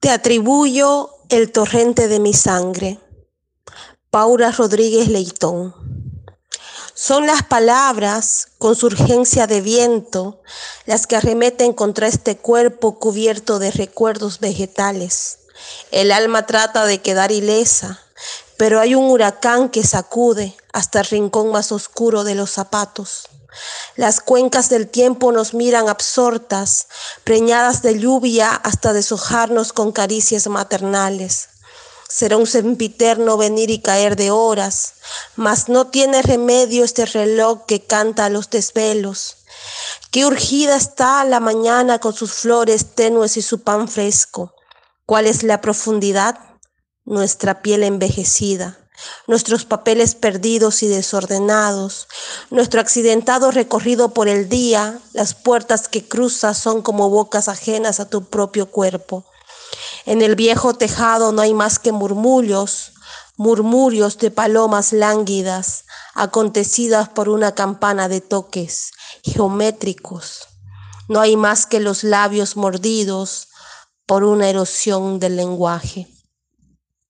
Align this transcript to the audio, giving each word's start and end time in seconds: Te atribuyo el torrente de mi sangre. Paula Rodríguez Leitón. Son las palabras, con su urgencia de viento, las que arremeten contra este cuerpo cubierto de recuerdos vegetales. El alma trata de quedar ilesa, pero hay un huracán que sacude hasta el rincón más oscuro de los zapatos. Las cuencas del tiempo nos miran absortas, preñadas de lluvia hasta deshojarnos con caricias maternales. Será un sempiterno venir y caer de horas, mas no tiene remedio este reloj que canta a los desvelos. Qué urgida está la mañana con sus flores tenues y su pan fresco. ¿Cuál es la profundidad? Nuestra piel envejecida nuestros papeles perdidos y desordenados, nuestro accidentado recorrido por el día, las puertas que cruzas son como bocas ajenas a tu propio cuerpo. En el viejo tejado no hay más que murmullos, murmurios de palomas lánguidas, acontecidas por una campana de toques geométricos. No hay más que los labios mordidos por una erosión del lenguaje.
Te 0.00 0.08
atribuyo 0.08 1.10
el 1.28 1.52
torrente 1.52 2.08
de 2.08 2.20
mi 2.20 2.32
sangre. 2.32 2.98
Paula 4.08 4.50
Rodríguez 4.50 5.08
Leitón. 5.08 5.74
Son 6.94 7.26
las 7.26 7.42
palabras, 7.42 8.48
con 8.56 8.74
su 8.76 8.86
urgencia 8.86 9.46
de 9.46 9.60
viento, 9.60 10.40
las 10.86 11.06
que 11.06 11.16
arremeten 11.16 11.74
contra 11.74 12.08
este 12.08 12.38
cuerpo 12.38 12.98
cubierto 12.98 13.58
de 13.58 13.72
recuerdos 13.72 14.40
vegetales. 14.40 15.40
El 15.90 16.12
alma 16.12 16.46
trata 16.46 16.86
de 16.86 17.02
quedar 17.02 17.30
ilesa, 17.30 18.00
pero 18.56 18.80
hay 18.80 18.94
un 18.94 19.04
huracán 19.10 19.68
que 19.68 19.82
sacude 19.82 20.56
hasta 20.72 21.00
el 21.00 21.06
rincón 21.06 21.50
más 21.52 21.72
oscuro 21.72 22.24
de 22.24 22.34
los 22.34 22.50
zapatos. 22.50 23.28
Las 23.96 24.20
cuencas 24.20 24.68
del 24.68 24.88
tiempo 24.88 25.32
nos 25.32 25.54
miran 25.54 25.88
absortas, 25.88 26.86
preñadas 27.24 27.82
de 27.82 27.98
lluvia 27.98 28.54
hasta 28.54 28.92
deshojarnos 28.92 29.72
con 29.72 29.92
caricias 29.92 30.46
maternales. 30.46 31.48
Será 32.08 32.36
un 32.36 32.46
sempiterno 32.46 33.36
venir 33.36 33.70
y 33.70 33.80
caer 33.80 34.16
de 34.16 34.30
horas, 34.30 34.94
mas 35.36 35.68
no 35.68 35.88
tiene 35.88 36.22
remedio 36.22 36.84
este 36.84 37.06
reloj 37.06 37.66
que 37.66 37.84
canta 37.84 38.24
a 38.24 38.30
los 38.30 38.50
desvelos. 38.50 39.36
Qué 40.10 40.26
urgida 40.26 40.76
está 40.76 41.24
la 41.24 41.38
mañana 41.38 41.98
con 41.98 42.12
sus 42.12 42.32
flores 42.32 42.94
tenues 42.94 43.36
y 43.36 43.42
su 43.42 43.62
pan 43.62 43.88
fresco. 43.88 44.54
¿Cuál 45.06 45.26
es 45.26 45.42
la 45.42 45.60
profundidad? 45.60 46.38
Nuestra 47.04 47.62
piel 47.62 47.84
envejecida 47.84 48.80
nuestros 49.26 49.64
papeles 49.64 50.14
perdidos 50.14 50.82
y 50.82 50.88
desordenados, 50.88 52.08
nuestro 52.50 52.80
accidentado 52.80 53.50
recorrido 53.50 54.10
por 54.10 54.28
el 54.28 54.48
día, 54.48 54.98
las 55.12 55.34
puertas 55.34 55.88
que 55.88 56.06
cruzas 56.06 56.58
son 56.58 56.82
como 56.82 57.10
bocas 57.10 57.48
ajenas 57.48 58.00
a 58.00 58.08
tu 58.08 58.24
propio 58.24 58.66
cuerpo. 58.66 59.24
En 60.06 60.22
el 60.22 60.34
viejo 60.34 60.74
tejado 60.74 61.32
no 61.32 61.42
hay 61.42 61.54
más 61.54 61.78
que 61.78 61.92
murmullos, 61.92 62.92
murmurios 63.36 64.18
de 64.18 64.30
palomas 64.30 64.92
lánguidas, 64.92 65.84
acontecidas 66.14 67.08
por 67.08 67.28
una 67.28 67.54
campana 67.54 68.08
de 68.08 68.20
toques 68.20 68.90
geométricos. 69.22 70.48
No 71.08 71.20
hay 71.20 71.36
más 71.36 71.66
que 71.66 71.80
los 71.80 72.04
labios 72.04 72.56
mordidos 72.56 73.48
por 74.06 74.24
una 74.24 74.48
erosión 74.48 75.18
del 75.18 75.36
lenguaje. 75.36 76.06